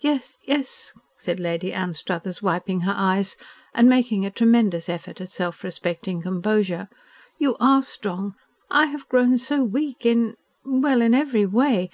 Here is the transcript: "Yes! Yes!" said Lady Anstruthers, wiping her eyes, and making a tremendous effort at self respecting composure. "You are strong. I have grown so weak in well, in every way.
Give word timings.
"Yes! 0.00 0.36
Yes!" 0.44 0.92
said 1.16 1.40
Lady 1.40 1.72
Anstruthers, 1.72 2.42
wiping 2.42 2.80
her 2.80 2.92
eyes, 2.94 3.34
and 3.72 3.88
making 3.88 4.26
a 4.26 4.30
tremendous 4.30 4.90
effort 4.90 5.22
at 5.22 5.30
self 5.30 5.64
respecting 5.64 6.20
composure. 6.20 6.86
"You 7.38 7.56
are 7.58 7.80
strong. 7.82 8.34
I 8.70 8.84
have 8.88 9.08
grown 9.08 9.38
so 9.38 9.64
weak 9.64 10.04
in 10.04 10.34
well, 10.66 11.00
in 11.00 11.14
every 11.14 11.46
way. 11.46 11.88